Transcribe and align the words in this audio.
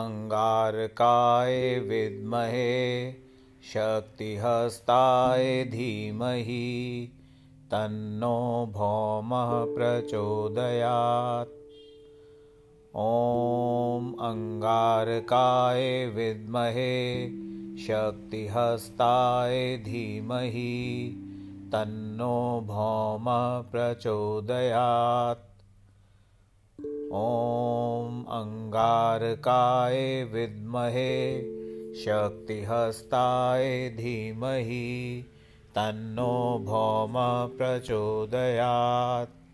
अंगारकाय 0.00 1.78
विद्महे, 1.78 3.12
शक्तिहस्ताय 3.72 5.64
धीमहि, 5.64 7.12
तन्नो 7.66 8.70
भौमः 8.74 9.74
प्रचोदयात्। 9.74 11.60
ॐ 12.96 14.14
अङ्गारकाय 14.20 16.06
विद्महे, 16.06 17.30
शक्तिहस्ताय 17.76 19.76
धीमहि, 19.76 21.16
तन्नो 21.72 22.64
भौमः 22.66 23.70
प्रचोदयात्। 23.70 25.50
ॐ 27.12 27.69
अङ्गारकाय 28.32 30.24
विद्महे 30.24 31.14
शक्तिहस्ताय 32.00 33.66
धीमहि 33.98 34.86
तन्नो 35.74 36.36
भौम 36.64 37.12
प्रचोदयात्। 37.58 39.49